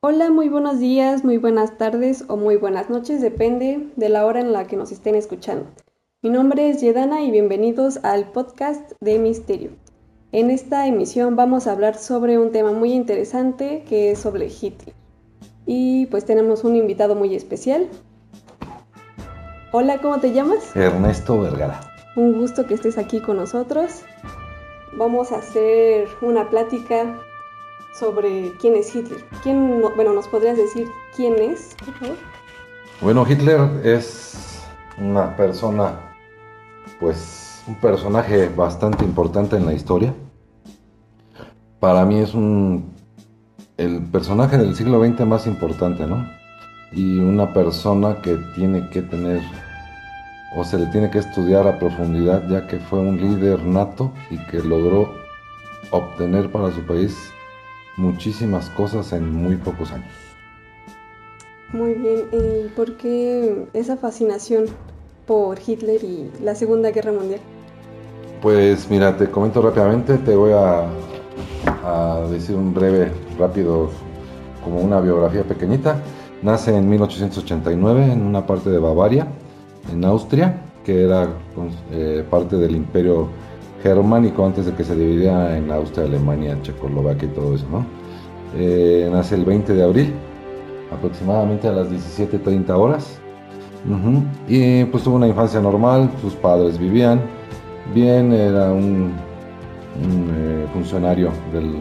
[0.00, 4.38] Hola, muy buenos días, muy buenas tardes o muy buenas noches, depende de la hora
[4.38, 5.66] en la que nos estén escuchando.
[6.22, 9.70] Mi nombre es Yedana y bienvenidos al podcast de Misterio.
[10.30, 14.94] En esta emisión vamos a hablar sobre un tema muy interesante que es sobre Hitler.
[15.66, 17.88] Y pues tenemos un invitado muy especial.
[19.72, 20.76] Hola, ¿cómo te llamas?
[20.76, 21.80] Ernesto Vergara.
[22.14, 24.02] Un gusto que estés aquí con nosotros.
[24.96, 27.20] Vamos a hacer una plática
[27.98, 29.24] sobre quién es Hitler.
[29.42, 32.16] ¿Quién, bueno, nos podrías decir quién es, por favor?
[33.00, 34.62] Bueno, Hitler es
[34.98, 35.98] una persona,
[37.00, 40.14] pues, un personaje bastante importante en la historia.
[41.80, 42.96] Para mí es un
[43.76, 46.28] el personaje del siglo XX más importante, ¿no?
[46.92, 49.40] Y una persona que tiene que tener
[50.56, 54.38] o se le tiene que estudiar a profundidad ya que fue un líder nato y
[54.46, 55.14] que logró
[55.90, 57.32] obtener para su país
[57.98, 60.12] muchísimas cosas en muy pocos años.
[61.72, 64.64] Muy bien, ¿y por qué esa fascinación
[65.26, 67.40] por Hitler y la Segunda Guerra Mundial?
[68.40, 70.86] Pues mira, te comento rápidamente, te voy a,
[71.84, 73.90] a decir un breve, rápido,
[74.64, 76.00] como una biografía pequeñita.
[76.42, 79.26] Nace en 1889 en una parte de Bavaria,
[79.92, 81.28] en Austria, que era
[81.90, 83.28] eh, parte del imperio
[83.82, 87.86] germánico antes de que se dividiera en Austria, Alemania, Checoslovaquia y todo eso, ¿no?
[88.56, 90.14] Eh, nace el 20 de abril,
[90.92, 93.20] aproximadamente a las 17.30 horas.
[94.48, 97.20] Y pues tuvo una infancia normal, sus padres vivían
[97.94, 99.12] bien, era un,
[100.02, 101.76] eh, funcionario del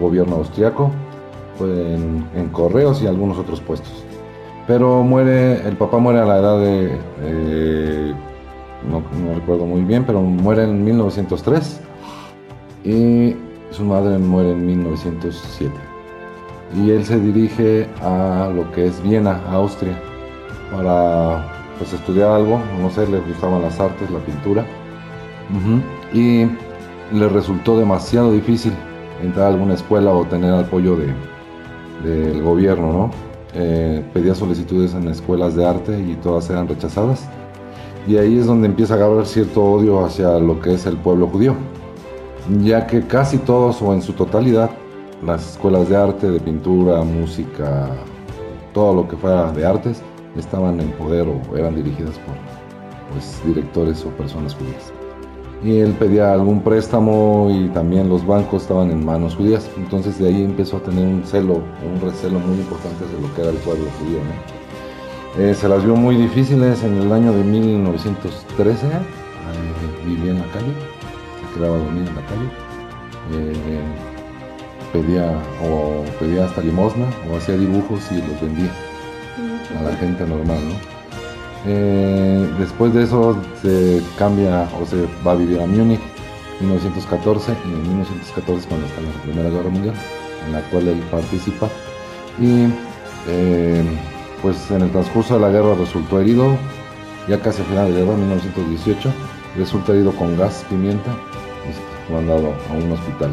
[0.00, 0.90] gobierno austriaco,
[1.60, 4.04] en, correos y algunos otros puestos.
[4.66, 8.14] Pero muere, el papá muere a la edad de, eh,
[8.88, 9.02] no,
[9.34, 11.80] recuerdo muy bien, pero muere en 1903
[12.84, 13.36] y
[13.70, 15.72] su madre muere en 1907.
[16.76, 20.00] Y él se dirige a lo que es Viena, Austria,
[20.70, 21.44] para
[21.78, 24.64] pues, estudiar algo, no sé, le gustaban las artes, la pintura,
[26.14, 26.46] y
[27.12, 28.72] le resultó demasiado difícil
[29.20, 31.12] entrar a alguna escuela o tener apoyo de,
[32.04, 33.10] del gobierno, ¿no?
[33.54, 37.28] Eh, pedía solicitudes en escuelas de arte y todas eran rechazadas.
[38.06, 41.26] Y ahí es donde empieza a agarrar cierto odio hacia lo que es el pueblo
[41.26, 41.54] judío,
[42.62, 44.70] ya que casi todos o en su totalidad
[45.24, 47.90] las escuelas de arte, de pintura, música,
[48.72, 50.02] todo lo que fuera de artes,
[50.36, 52.34] estaban en poder o eran dirigidas por
[53.12, 54.92] pues, directores o personas judías
[55.62, 59.68] y él pedía algún préstamo y también los bancos estaban en manos judías.
[59.76, 63.42] Entonces de ahí empezó a tener un celo, un recelo muy importante de lo que
[63.42, 64.20] era el pueblo judío.
[65.38, 68.90] Eh, se las vio muy difíciles en el año de 1913, eh,
[70.04, 70.72] vivía en la calle,
[71.40, 72.48] se quedaba dormido en la calle,
[73.32, 73.80] eh,
[74.92, 75.30] pedía,
[75.64, 78.72] o pedía hasta limosna o hacía dibujos y los vendía
[79.78, 80.58] a la gente normal.
[80.68, 82.58] ¿no?
[82.58, 86.00] Después de eso se cambia o se va a vivir a Múnich
[86.58, 89.94] 1914 y en 1914 cuando está en la Primera Guerra Mundial
[90.46, 91.68] en la cual él participa
[92.40, 92.66] y
[94.42, 96.56] pues en el transcurso de la guerra resultó herido
[97.28, 99.12] ya casi al final de guerra 1918
[99.56, 101.10] resulta herido con gas pimienta
[101.68, 103.30] y fue mandado a un hospital.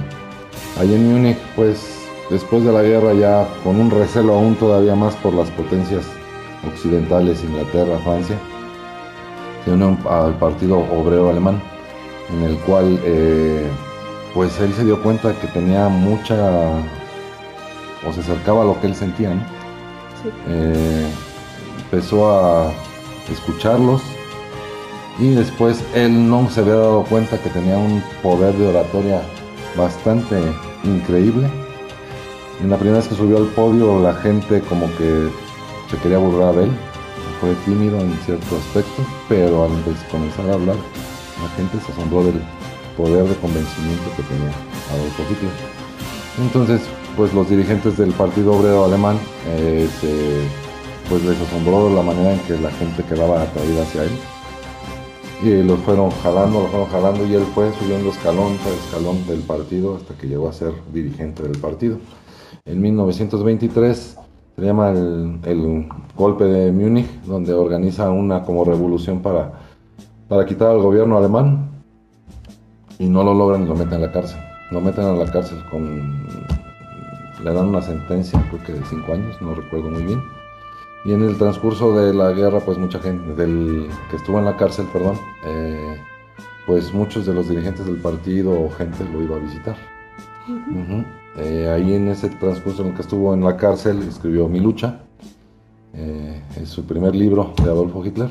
[0.80, 1.98] Allí en Múnich pues
[2.30, 6.06] después de la guerra ya con un recelo aún todavía más por las potencias
[6.66, 8.38] occidentales, Inglaterra, Francia,
[9.64, 11.62] se unió al Partido Obrero Alemán,
[12.32, 13.68] en el cual eh,
[14.34, 16.36] pues él se dio cuenta que tenía mucha,
[18.08, 19.32] o se acercaba a lo que él sentía,
[20.48, 21.08] eh,
[21.84, 22.72] empezó a
[23.32, 24.02] escucharlos
[25.20, 29.22] y después él no se había dado cuenta que tenía un poder de oratoria
[29.76, 30.40] bastante
[30.84, 31.50] increíble.
[32.62, 35.30] En la primera vez que subió al podio la gente como que
[35.90, 36.72] se quería burlar de él,
[37.40, 39.72] fue tímido en cierto aspecto, pero al
[40.12, 42.42] comenzar a hablar, la gente se asombró del
[42.96, 44.52] poder de convencimiento que tenía
[44.92, 45.52] Adolfo Hitler.
[46.40, 46.82] Entonces,
[47.18, 49.18] pues los dirigentes del Partido Obrero Alemán
[49.48, 49.90] eh,
[51.10, 54.12] pues les asombró la manera en que la gente quedaba atraída hacia él.
[55.44, 59.40] Y lo fueron jalando, lo fueron jalando y él fue subiendo escalón tras escalón del
[59.40, 61.98] partido hasta que llegó a ser dirigente del partido.
[62.66, 64.18] En 1923
[64.56, 69.54] se llama el, golpe de Múnich, donde organiza una como revolución para,
[70.28, 71.70] para quitar al gobierno alemán
[73.00, 74.40] y no lo logran y lo meten a la cárcel.
[74.72, 76.57] Lo meten a la cárcel con...
[77.44, 80.24] le dan una sentencia, creo que de cinco años, no recuerdo muy bien.
[81.06, 84.58] Y en el transcurso de la guerra, pues mucha gente, del que estuvo en la
[84.58, 85.98] cárcel, perdón, eh,
[86.66, 89.76] pues muchos de los dirigentes del partido o gente lo iba a visitar.
[91.38, 95.02] Eh, ahí en ese transcurso en el que estuvo en la cárcel escribió Mi lucha,
[95.94, 98.30] eh, es su primer libro de Adolfo Hitler,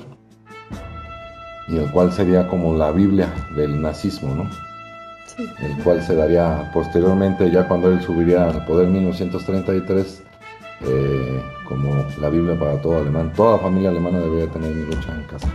[1.68, 4.65] y el cual sería como la Biblia del nazismo, ¿no?
[5.38, 10.22] El cual se daría posteriormente, ya cuando él subiría al poder en 1933,
[10.82, 13.32] eh, como la Biblia para todo alemán.
[13.34, 15.48] Toda familia alemana debería tener Mi lucha en casa.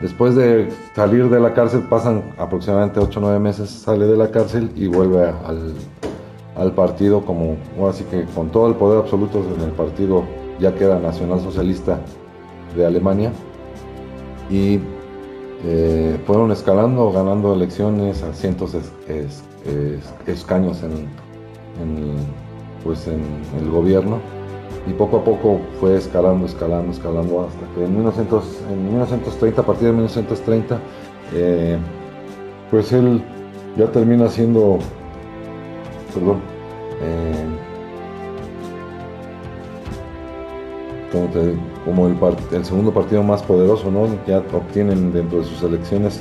[0.00, 4.30] Después de salir de la cárcel, pasan aproximadamente 8 o 9 meses, sale de la
[4.30, 5.74] cárcel y vuelve al,
[6.56, 7.56] al partido como,
[7.88, 10.24] así que con todo el poder absoluto en el partido
[10.58, 12.00] ya queda nacional socialista
[12.76, 13.32] de Alemania
[14.50, 14.80] y
[15.64, 21.06] eh, fueron escalando, ganando elecciones a cientos de escaños en,
[22.84, 23.22] pues en
[23.58, 24.18] el gobierno.
[24.88, 29.64] Y poco a poco fue escalando, escalando, escalando hasta que en, 1900, en 1930, a
[29.64, 30.80] partir de 1930,
[31.34, 31.78] eh,
[32.70, 33.22] pues él
[33.76, 34.80] ya termina siendo
[36.12, 36.40] perdón,
[37.00, 37.46] eh,
[41.86, 44.06] el, el, segundo partido más poderoso, ¿no?
[44.26, 46.20] Ya obtienen dentro de sus elecciones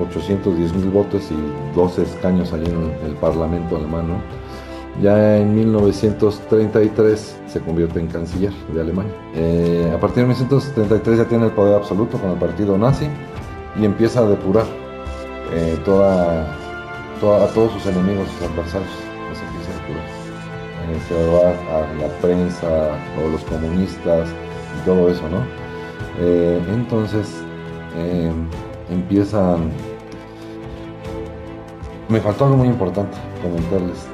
[0.00, 4.22] 810 mil votos y 12 escaños allí en el Parlamento alemán,
[5.02, 9.12] Ya en 1933 se convierte en canciller de Alemania.
[9.34, 13.06] Eh, a partir de 1933 ya tiene el poder absoluto con el partido nazi
[13.78, 14.66] y empieza a depurar
[15.52, 19.12] eh, toda, a todos sus enemigos, sus adversarios
[21.08, 24.28] se va a la prensa o los comunistas
[24.84, 25.38] todo eso, ¿no?
[26.20, 27.42] Eh, entonces
[27.96, 28.32] eh,
[28.90, 29.70] empiezan...
[32.08, 34.06] Me faltó algo muy importante comentarles.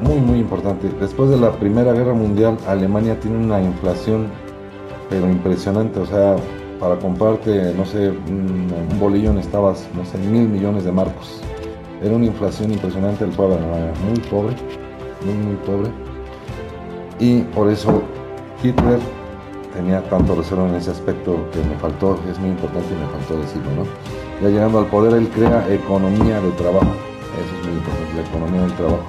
[0.00, 0.88] Muy, muy importante.
[1.00, 4.28] Después de la Primera Guerra Mundial, Alemania tiene una inflación,
[5.08, 6.00] pero impresionante.
[6.00, 6.36] O sea,
[6.78, 8.68] para comprarte, no sé, un,
[9.00, 11.40] bolillo necesitabas, no sé, mil millones de marcos.
[12.02, 13.56] Era una inflación impresionante, el pueblo
[14.06, 14.54] muy pobre,
[15.24, 16.04] muy, muy pobre
[17.18, 18.02] y por eso
[18.62, 18.98] Hitler
[19.74, 23.36] tenía tanto reserva en ese aspecto que me faltó, es muy importante y me faltó
[23.40, 23.84] decirlo, ¿no?
[24.40, 26.94] Ya llegando al poder, él crea economía de trabajo,
[27.34, 29.04] eso es muy importante, la economía del trabajo.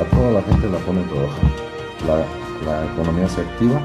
[0.00, 1.46] A toda la gente la pone a trabajar,
[2.06, 2.16] la,
[2.66, 3.80] la economía se activa,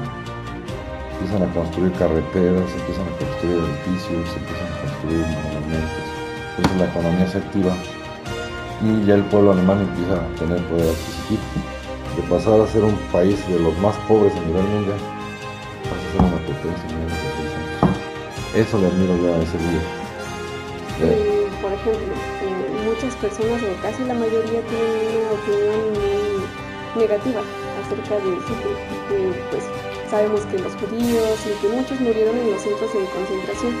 [1.14, 6.06] empiezan a construir carreteras, empiezan a construir edificios, empiezan a construir monumentos,
[6.56, 7.72] entonces la economía se activa
[8.82, 11.40] y ya el pueblo alemán empieza a tener poder adquisitivo
[12.16, 14.98] de pasar a ser un país de los más pobres a nivel mundial,
[16.66, 17.96] en menos de años.
[18.54, 19.82] Eso le admiro yo a ese día.
[21.00, 27.40] Eh, por ejemplo, eh, muchas personas, o casi la mayoría, tienen una opinión muy negativa
[27.84, 28.76] acerca de Hitler,
[29.08, 29.18] que
[29.50, 29.64] pues
[30.10, 33.74] sabemos que los judíos y que muchos murieron en los centros de concentración.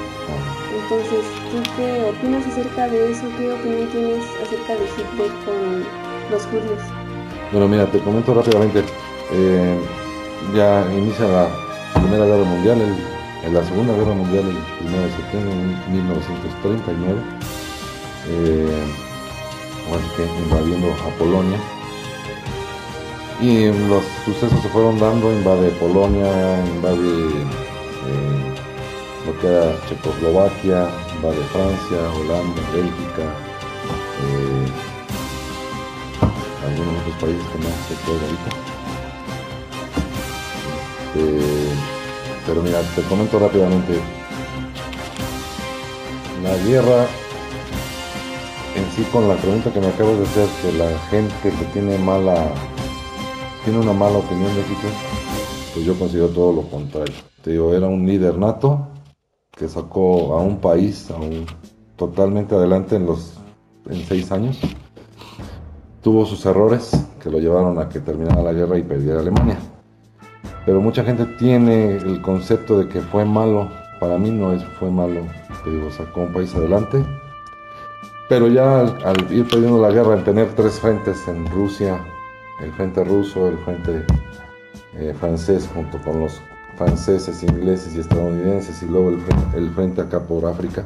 [0.76, 3.24] Entonces, ¿tú qué opinas acerca de eso?
[3.38, 5.84] ¿Qué opinión tienes acerca de Hitler con
[6.30, 6.82] los judíos?
[7.50, 8.84] Bueno, mira, te comento rápidamente.
[9.32, 9.78] Eh,
[10.54, 11.65] ya inicia la
[12.00, 12.78] Primera Guerra Mundial,
[13.44, 17.20] en la Segunda Guerra Mundial el 1 de septiembre de 1939.
[18.28, 18.86] Eh,
[20.44, 21.58] invadiendo a Polonia.
[23.40, 27.28] Y los sucesos se fueron dando, invade Polonia, invade
[28.08, 28.54] eh,
[29.26, 33.24] lo que era Checoslovaquia, invade Francia, Holanda, Bélgica,
[36.64, 38.76] algunos otros países que no se ahorita.
[41.16, 41.65] Este,
[42.46, 44.00] pero mira, te comento rápidamente.
[46.42, 47.06] La guerra
[48.76, 51.98] en sí con la pregunta que me acabas de hacer, que la gente que tiene
[51.98, 52.52] mala,
[53.64, 54.92] tiene una mala opinión de Hitler,
[55.74, 57.14] pues yo considero todo lo contrario.
[57.42, 58.88] Te digo, era un líder nato
[59.50, 61.46] que sacó a un país a un,
[61.96, 63.34] totalmente adelante en los
[63.88, 64.60] en seis años
[66.06, 69.58] tuvo sus errores que lo llevaron a que terminara la guerra y perdiera Alemania.
[70.66, 73.70] Pero mucha gente tiene el concepto de que fue malo.
[74.00, 75.22] Para mí no es, fue malo.
[75.64, 77.04] Te digo, sacó un país adelante.
[78.28, 82.04] Pero ya al, ir perdiendo la guerra, en tener tres frentes en Rusia,
[82.60, 84.04] el frente ruso, el frente
[84.94, 86.40] eh, francés junto con los
[86.76, 89.18] franceses, ingleses y estadounidenses y luego el
[89.54, 90.84] el frente acá por África,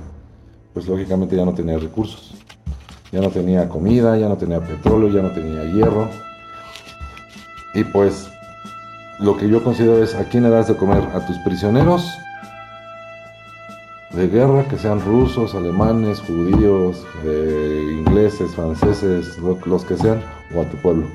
[0.75, 2.35] pues lógicamente ya no tenía recursos.
[3.13, 6.09] Ya no tenía comida, ya no tenía petróleo, ya no tenía hierro.
[7.75, 8.31] Y pues
[9.21, 12.19] lo que yo considero es a quién le das de comer a tus prisioneros
[14.13, 20.21] de guerra, que sean rusos, alemanes, judíos, eh, ingleses, franceses, los que sean,
[20.55, 21.07] o a tu pueblo.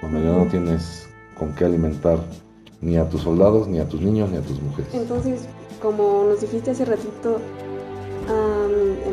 [0.00, 1.08] Cuando ya no tienes
[1.38, 2.18] con qué alimentar
[2.82, 4.92] ni a tus soldados, ni a tus niños, ni a tus mujeres.
[4.92, 5.46] Entonces,
[5.80, 7.40] como nos dijiste hace ratito,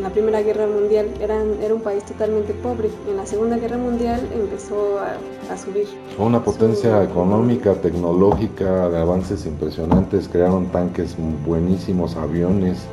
[0.08, 2.90] la Primera Guerra Mundial eran, era un país totalmente pobre.
[3.10, 5.86] En la Segunda Guerra Mundial empezó a, subir.
[6.16, 10.30] Fue una potencia económica, tecnológica, de avances impresionantes.
[10.30, 12.86] Crearon tanques buenísimos, aviones.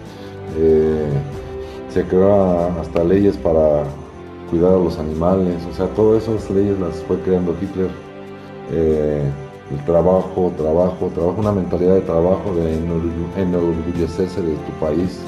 [0.58, 1.06] Eh,
[1.88, 3.84] se crearon hasta leyes para
[4.50, 5.62] cuidar a los animales.
[5.70, 7.90] O sea, todas esas leyes las fue creando Hitler.
[8.72, 9.22] Eh,
[9.70, 12.74] el trabajo, trabajo, trabajo, una mentalidad de trabajo, de
[13.40, 15.20] enorgullecerse de tu país,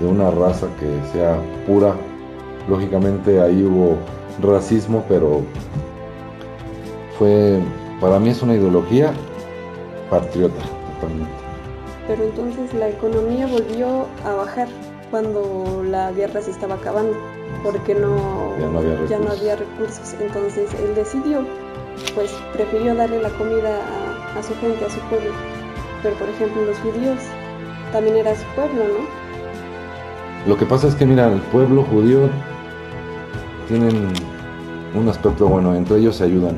[0.00, 1.94] de una raza que sea pura.
[2.68, 3.96] Lógicamente ahí hubo
[4.42, 5.42] racismo, pero
[7.18, 7.60] fue,
[8.00, 9.12] para mí es una ideología
[10.10, 10.62] patriota,
[10.94, 11.32] totalmente.
[12.08, 14.68] Pero entonces la economía volvió a bajar
[15.10, 17.16] cuando la guerra se estaba acabando,
[17.62, 20.14] porque no, ya no había Ya no había recursos.
[20.20, 21.44] Entonces él decidió
[22.14, 23.80] pues prefirió darle la comida
[24.36, 25.30] a, su gente, a su pueblo.
[26.02, 27.18] Pero por ejemplo los judíos
[27.92, 29.25] también era su pueblo, ¿no?
[30.46, 32.28] Lo que pasa es que mira, el pueblo judío
[33.66, 34.12] tienen
[34.94, 36.56] un aspecto bueno, entre ellos se ayudan.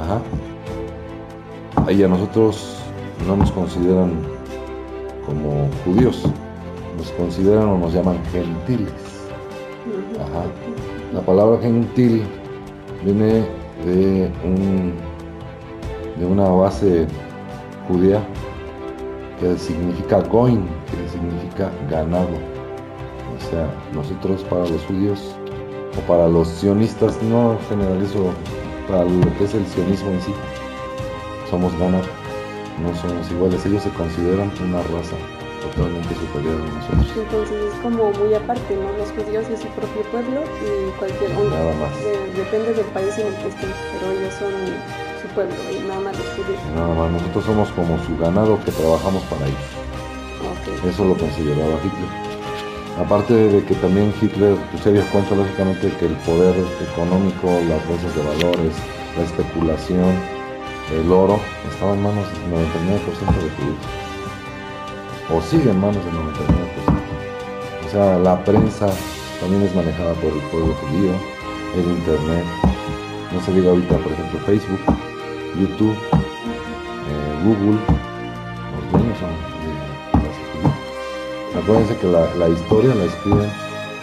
[0.00, 0.20] Ajá.
[1.76, 2.78] A nosotros
[3.28, 4.10] no nos consideran
[5.24, 6.24] como judíos,
[6.98, 8.92] nos consideran o nos llaman gentiles.
[11.12, 12.24] La palabra gentil
[13.04, 13.46] viene
[13.84, 14.94] de, un,
[16.18, 17.06] de una base
[17.86, 18.20] judía
[19.38, 22.53] que significa goin, que significa ganado.
[23.36, 25.34] O sea, nosotros para los judíos
[25.96, 28.32] o para los sionistas, no generalizo,
[28.88, 30.32] para lo que es el sionismo en sí,
[31.50, 32.04] somos ganado,
[32.82, 35.16] no somos iguales, ellos se consideran una raza
[35.62, 37.24] totalmente superior a nosotros.
[37.24, 38.92] Entonces es como muy aparte, ¿no?
[38.98, 41.94] Los judíos es su propio pueblo y cualquier Nada más.
[42.36, 44.52] depende del país en el que estén, pero ellos son
[45.22, 46.60] su pueblo y nada más los judíos.
[46.74, 49.84] Nada más, nosotros somos como su ganado que trabajamos para ellos.
[50.84, 52.23] Eso lo consideraba Hitler.
[52.98, 56.54] Aparte de que también Hitler pues, se dio cuenta lógicamente que el poder
[56.92, 58.74] económico, las bolsas de valores,
[59.16, 60.14] la especulación,
[60.92, 61.40] el oro,
[61.72, 64.04] estaba en manos del 99% de judíos
[65.32, 66.24] o sigue en manos del 99%.
[67.86, 68.88] O sea, la prensa
[69.40, 71.12] también es manejada por el pueblo judío,
[71.76, 72.44] el internet,
[73.32, 74.80] no se diga ahorita, por ejemplo, Facebook,
[75.60, 75.96] YouTube,
[77.10, 77.78] eh, Google,
[81.56, 83.50] Acuérdense que la, la, historia la escriben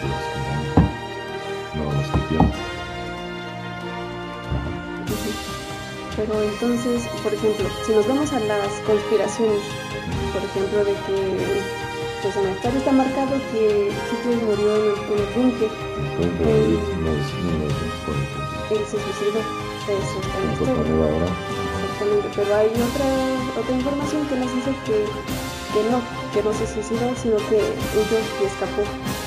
[0.08, 0.38] los que
[1.76, 2.62] no, no los que.
[6.16, 9.60] Pero entonces, por ejemplo, si nos vamos a las conspiraciones,
[10.32, 11.62] por ejemplo, de que
[12.22, 15.70] pues en la historia está marcado que Hitler murió en el, en el búnker.
[18.70, 19.40] Él se suicidó.
[19.88, 20.38] Eso está.
[21.92, 25.04] Exactamente, pero hay otra, otra información que nos dice que,
[25.74, 28.82] que no, que no se suicidó, sino que huyó y escapó.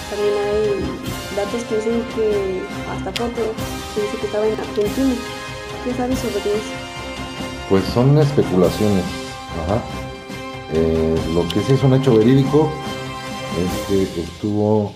[0.10, 3.42] También hay datos que dicen que, hasta foto,
[3.94, 5.16] que dice que estaba en Argentina.
[5.84, 6.74] ¿Qué sabes sobre eso?
[7.70, 9.04] Pues son especulaciones.
[9.64, 9.82] Ajá.
[10.74, 12.70] Eh, lo que sí es un hecho verídico
[13.64, 14.94] es que estuvo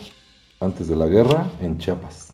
[0.59, 2.33] antes de la guerra en Chiapas.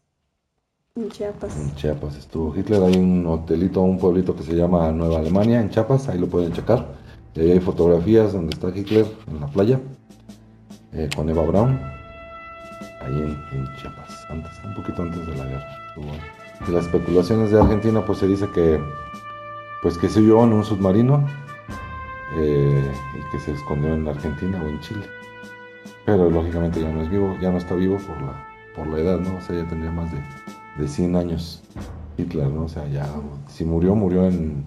[0.95, 1.55] En Chiapas.
[1.57, 2.81] En Chiapas estuvo Hitler.
[2.83, 6.53] Hay un hotelito, un pueblito que se llama Nueva Alemania en Chiapas, ahí lo pueden
[6.53, 7.04] checar.
[7.35, 9.79] Y ahí hay fotografías donde está Hitler en la playa
[10.93, 11.77] eh, con Eva Braun,
[13.01, 15.67] ahí en, Chiapas, antes, un poquito antes de la guerra.
[16.65, 18.79] Y las especulaciones de Argentina, pues se dice que,
[19.81, 21.27] pues que se huyó en un submarino
[22.37, 25.05] eh, y que se escondió en Argentina o en Chile.
[26.05, 29.19] Pero lógicamente ya no es vivo, ya no está vivo por la, por la edad,
[29.19, 29.35] ¿no?
[29.37, 30.19] O sea, ya tendría más de,
[30.77, 31.61] de 100 años
[32.17, 32.63] Hitler, ¿no?
[32.63, 33.07] O sea, ya,
[33.49, 34.63] si murió, murió en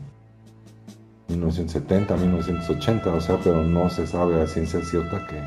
[1.28, 5.42] 1970, 1980, o sea, pero no se sabe a ciencia cierta que,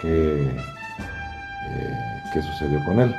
[0.00, 3.14] que, eh, sucedió con él.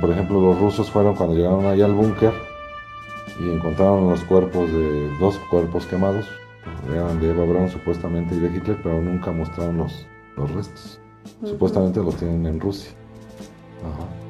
[0.00, 2.32] por ejemplo, los rusos fueron cuando llegaron allá al búnker
[3.40, 6.26] y encontraron los cuerpos de dos cuerpos quemados,
[6.92, 10.06] eran de Eva Braun supuestamente y de Hitler, pero nunca mostraron los,
[10.36, 11.00] los restos.
[11.44, 12.90] Supuestamente los tienen en Rusia.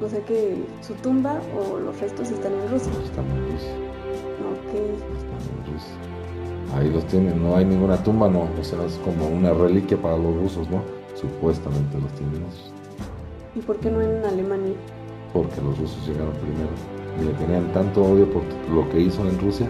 [0.01, 2.91] O sea que su tumba o los restos están en Rusia.
[3.05, 3.75] Están en Rusia.
[4.51, 4.73] Ok.
[4.73, 6.13] Están en Rusia.
[6.75, 8.47] Ahí los tienen, no hay ninguna tumba, no.
[8.59, 10.81] O sea, es como una reliquia para los rusos, ¿no?
[11.15, 12.43] Supuestamente los tienen
[13.55, 14.73] ¿Y por qué no en Alemania?
[15.31, 16.69] Porque los rusos llegaron primero
[17.21, 18.41] y le tenían tanto odio por
[18.73, 19.69] lo que hizo en Rusia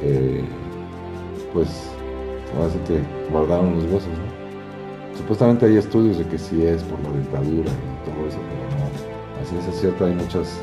[0.00, 0.44] que
[1.52, 1.68] pues
[2.66, 5.16] así que guardaron los huesos, ¿no?
[5.16, 9.42] Supuestamente hay estudios de que sí es por la dictadura y todo eso, pero no.
[9.42, 10.60] Así es cierto, hay muchas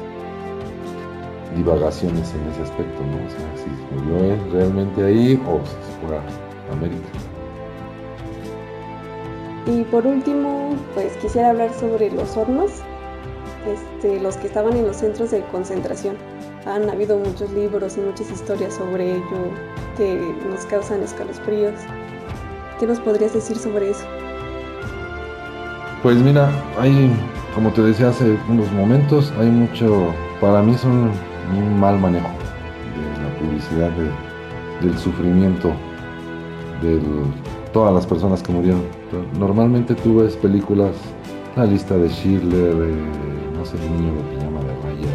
[1.56, 3.26] divagaciones en ese aspecto, ¿no?
[3.26, 7.08] O sea, si murió él realmente ahí o si se fue a América.
[9.66, 12.72] Y por último, pues quisiera hablar sobre los hornos,
[13.66, 16.18] este, los que estaban en los centros de concentración.
[16.66, 19.52] Han habido muchos libros y muchas historias sobre ello
[19.98, 21.80] que nos causan escalofríos.
[22.80, 24.06] ¿Qué nos podrías decir sobre eso?
[26.02, 27.10] Pues mira, hay,
[27.56, 31.12] como te decía hace unos momentos, hay mucho, para mí son
[31.52, 33.92] un mal manejo de la publicidad,
[34.82, 35.72] del sufrimiento
[36.82, 37.00] de
[37.72, 38.82] todas las personas que murieron.
[39.40, 40.96] Normalmente tú ves películas,
[41.56, 45.12] la lista de Schindler, no sé, el niño de pijama de rayas,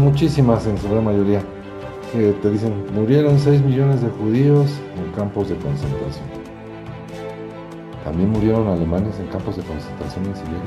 [0.00, 1.40] muchísimas en su gran mayoría,
[2.12, 6.26] te dicen, murieron 6 millones de judíos en campos de concentración.
[8.04, 10.60] También murieron alemanes en campos de concentración en Siberia.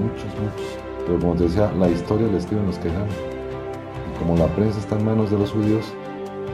[0.00, 0.87] Muchos, muchos.
[1.08, 2.88] Pero como te decía, la historia la escriben los que.
[2.88, 5.86] Y como la prensa está en manos de los judíos,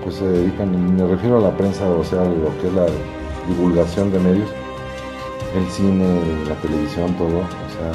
[0.05, 2.87] pues se dedican, me refiero a la prensa, o sea, lo que es la
[3.49, 4.49] divulgación de medios,
[5.57, 6.07] el cine,
[6.49, 7.39] la televisión, todo.
[7.39, 7.91] O sea,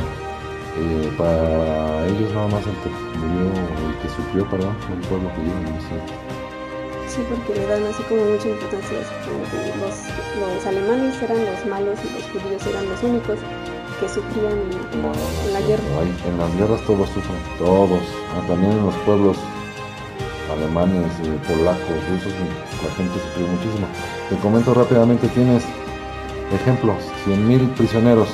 [0.84, 2.90] eh, para ellos nada más el que
[3.20, 3.48] murió,
[3.88, 5.96] el que sufrió, perdón, el pueblo judío, no sé
[7.08, 11.98] Sí, porque le dan así como mucha importancia, como que los alemanes eran los malos
[12.04, 13.40] y los judíos eran los únicos
[14.00, 14.54] que sufrían
[14.94, 15.84] en, la guerra.
[16.28, 18.02] en las guerras todos sufren, todos,
[18.36, 19.38] ah, también en los pueblos
[20.52, 22.34] alemanes, eh, polacos, rusos,
[22.84, 23.88] la gente sufrió muchísimo.
[24.30, 25.64] Te comento rápidamente, tienes
[26.54, 28.30] ejemplos, 100.000 prisioneros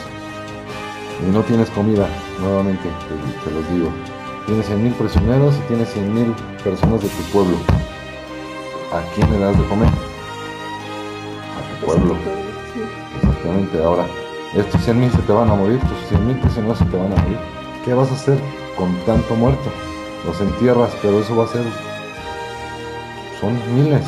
[1.22, 2.08] y no tienes comida,
[2.40, 3.90] nuevamente te, te los digo.
[4.46, 7.58] Tienes 100.000 prisioneros y tienes 100.000 personas de tu pueblo.
[8.96, 9.90] ¿a quién le das de comer?
[9.90, 12.16] A tu pueblo.
[13.18, 13.84] Exactamente.
[13.84, 14.06] Ahora,
[14.56, 17.12] estos 100 mil se te van a morir, tus 100 mil prisioneros se te van
[17.12, 17.38] a morir.
[17.84, 18.40] ¿Qué vas a hacer
[18.78, 19.70] con tanto muerto?
[20.26, 21.64] Los entierras, pero eso va a ser.
[23.40, 24.04] Son miles.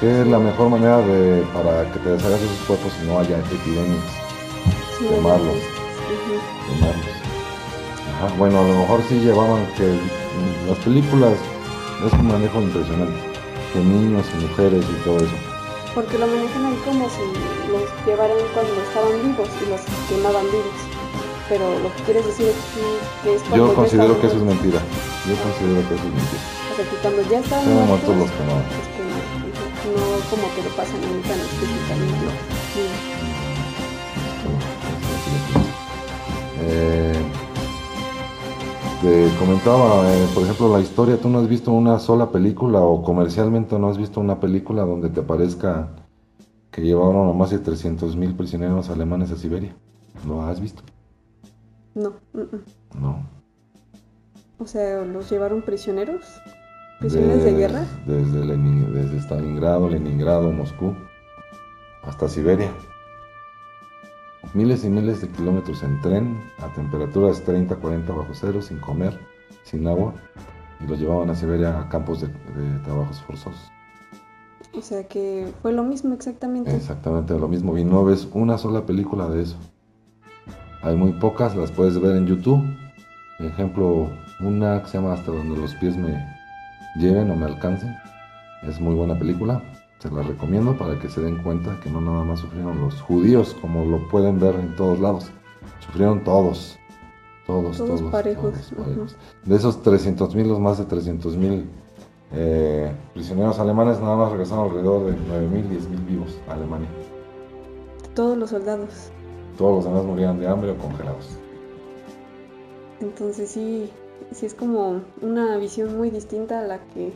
[0.00, 3.18] ¿Qué es la mejor manera de, para que te deshagas de esos cuerpos si no
[3.18, 4.04] haya epidemias?
[4.98, 5.58] Quemarlos.
[6.66, 7.12] Quemarlos.
[8.38, 9.98] Bueno, a lo mejor sí llevaban que
[10.68, 11.34] las películas
[12.06, 13.18] es un manejo impresionante
[13.74, 15.51] de niños y mujeres y todo eso.
[15.94, 17.20] Porque lo manejan ahí como si
[17.70, 20.80] los llevaran cuando estaban vivos y los quemaban vivos.
[21.48, 22.56] Pero lo que quieres decir es
[23.22, 24.80] que es Yo considero que eso es mentira.
[25.28, 26.42] Yo considero que eso es mentira.
[26.72, 28.64] O sea, que cuando ya estaban muertos, muertos los quemaban.
[29.92, 32.26] no como que lo pasan en tan específicamente.
[36.64, 37.22] Eh,
[39.02, 43.02] te comentaba, eh, por ejemplo, la historia, tú no has visto una sola película o
[43.02, 45.88] comercialmente no has visto una película donde te parezca
[46.70, 49.74] que llevaron a más de 300 mil prisioneros alemanes a Siberia.
[50.26, 50.84] ¿Lo has visto?
[51.94, 52.12] No.
[53.00, 53.26] No.
[54.58, 56.24] O sea, ¿los llevaron prisioneros?
[57.00, 57.84] ¿Prisioneros de, guerra?
[58.06, 60.94] Desde, desde Stalingrado, Leningrado, Moscú,
[62.04, 62.70] hasta Siberia
[64.54, 69.18] miles y miles de kilómetros en tren a temperaturas 30, 40 bajo cero, sin comer,
[69.64, 70.14] sin agua,
[70.80, 72.28] y los llevaban a Siberia a campos de,
[72.84, 73.70] trabajos forzosos.
[74.74, 76.74] O sea que fue lo mismo exactamente.
[76.74, 79.56] Exactamente lo mismo, y no ves una sola película de eso.
[80.82, 82.62] Hay muy pocas, las puedes ver en YouTube.
[83.38, 84.10] Ejemplo,
[84.40, 86.26] una que se llama Hasta donde los pies me
[86.96, 87.94] lleven o me alcancen.
[88.62, 89.62] Es muy buena película.
[90.02, 93.56] Se la recomiendo para que se den cuenta que no nada más sufrieron los judíos,
[93.60, 95.30] como lo pueden ver en todos lados.
[95.78, 96.76] Sufrieron todos.
[97.46, 98.00] Todos, todos.
[98.00, 98.52] todos parejos.
[99.44, 101.66] De esos 300.000, los más de 300.000
[102.32, 106.88] eh, prisioneros alemanes, nada más regresaron alrededor de 9.000, 10.000 vivos a Alemania.
[108.16, 109.12] Todos los soldados.
[109.56, 111.28] Todos los demás morían de hambre o congelados.
[113.00, 113.88] Entonces sí,
[114.32, 117.12] sí es como una visión muy distinta a la que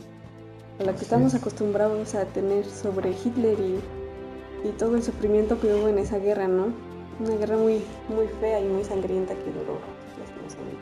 [0.79, 3.79] a la que estamos acostumbrados a tener sobre Hitler y,
[4.77, 6.65] todo el sufrimiento que hubo en esa guerra, ¿no?
[7.21, 9.79] Una guerra muy, muy fea y muy sangrienta que duró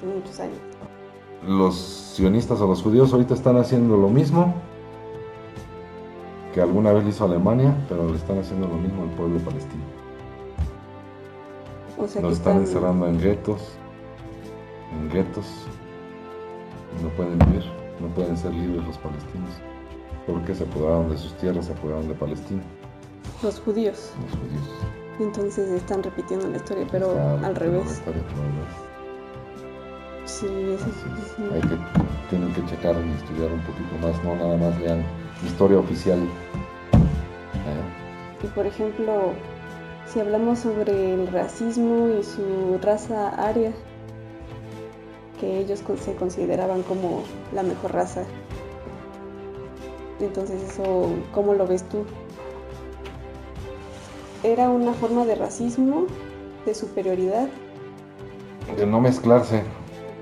[0.04, 0.58] muchos años.
[1.48, 4.56] Los sionistas o los judíos ahorita están haciendo lo mismo
[6.52, 9.84] que alguna vez hizo Alemania, pero le están haciendo lo mismo al pueblo palestino.
[12.00, 13.62] O sea Los están, encerrando en guetos,
[14.94, 15.46] en guetos,
[17.04, 17.64] no pueden vivir,
[18.02, 19.52] no pueden ser libres los palestinos
[20.26, 22.62] porque se apoderaron de sus tierras, se apoderaron de Palestina.
[23.44, 24.12] Los judíos.
[24.22, 24.96] Los judíos.
[25.20, 28.02] Entonces están repitiendo la historia, pero al revés.
[30.26, 31.44] Sí, eso sí.
[31.54, 31.78] Hay que,
[32.30, 35.06] tienen que checar y estudiar un poquito más, no nada más lean
[35.46, 36.20] historia oficial.
[36.94, 38.44] ¿Eh?
[38.44, 39.34] Y por ejemplo,
[40.08, 43.72] si hablamos sobre el racismo y su raza aria,
[45.40, 48.24] que ellos se consideraban como la mejor raza
[50.20, 52.06] entonces eso, ¿cómo lo ves tú?
[54.44, 56.06] era una forma de racismo,
[56.68, 57.48] de superioridad.
[58.78, 59.64] De no mezclarse.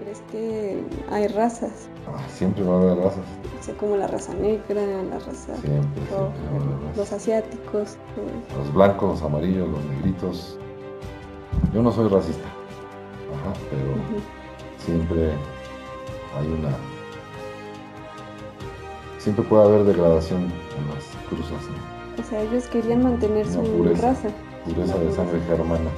[0.01, 1.89] ¿Crees que hay razas?
[2.07, 3.25] Ah, siempre va a haber razas.
[3.59, 7.97] O sea, como la raza negra, la raza Siempre, roja, siempre los asiáticos.
[8.15, 8.59] todo.
[8.63, 10.57] Los blancos, los amarillos, los negritos.
[11.73, 12.47] Yo no soy racista.
[13.41, 13.93] Ajá, pero
[14.77, 15.31] siempre
[16.37, 16.69] hay una.
[19.23, 22.21] Siempre puede haber degradación en las cruzas, ¿no?
[22.21, 24.07] O sea, ellos querían mantener Una su pureza.
[24.09, 24.29] raza.
[24.65, 25.89] pureza de sangre germana.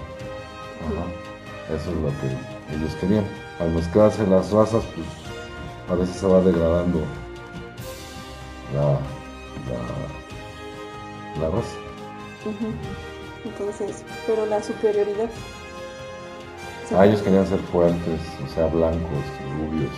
[0.86, 1.76] Ajá.
[1.76, 3.26] Eso es lo que ellos querían.
[3.60, 5.08] Al mezclarse las razas, pues
[5.90, 7.00] a veces se va degradando
[8.74, 8.92] la,
[9.72, 11.76] la, la raza.
[12.46, 12.72] Ujú.
[13.46, 15.30] Entonces, pero la superioridad.
[16.96, 19.24] Ah, ellos querían ser fuertes, o sea, blancos,
[19.60, 19.92] rubios,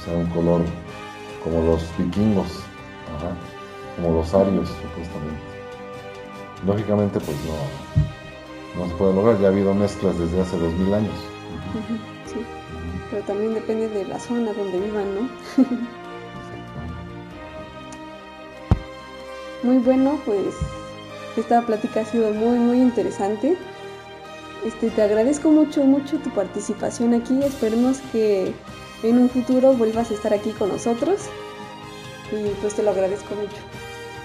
[0.00, 0.60] o sea, un color
[1.46, 2.48] como los vikingos,
[3.16, 3.30] ajá,
[3.94, 5.40] como los arios, supuestamente.
[6.66, 10.92] Lógicamente, pues no, no se puede lograr, ya ha habido mezclas desde hace dos mil
[10.92, 11.14] años.
[11.70, 11.78] Ujú.
[11.78, 12.44] Ujú, Sí,
[13.10, 15.28] pero también depende de la zona donde vivan, ¿no?
[19.62, 20.54] Muy bueno, pues
[21.36, 23.56] esta plática ha sido muy, muy interesante.
[24.64, 27.40] Este, te agradezco mucho, mucho tu participación aquí.
[27.44, 28.52] Esperemos que
[29.08, 31.22] en un futuro vuelvas a estar aquí con nosotros.
[32.32, 33.56] Y pues te lo agradezco mucho.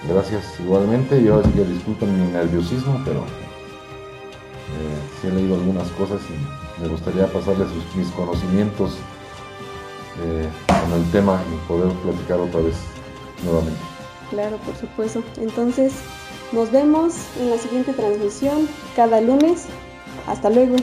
[0.08, 6.20] Gracias igualmente, yo así que disculpen mi nerviosismo, pero eh, sí he leído algunas cosas
[6.28, 8.94] y me gustaría pasarles sus- mis conocimientos
[10.24, 12.74] eh, con el tema y poder platicar otra vez
[13.44, 13.78] nuevamente.
[14.30, 15.22] Claro, por supuesto.
[15.40, 15.92] Entonces,
[16.52, 19.66] nos vemos en la siguiente transmisión cada lunes.
[20.26, 20.76] Hasta luego.